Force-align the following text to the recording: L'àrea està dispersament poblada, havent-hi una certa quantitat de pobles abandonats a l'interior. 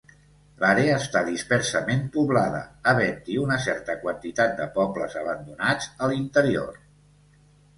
L'àrea 0.61 0.93
està 1.01 1.21
dispersament 1.27 2.01
poblada, 2.15 2.61
havent-hi 2.93 3.37
una 3.43 3.59
certa 3.67 3.97
quantitat 4.07 4.57
de 4.63 4.67
pobles 4.79 5.19
abandonats 5.23 5.91
a 6.07 6.11
l'interior. 6.15 6.77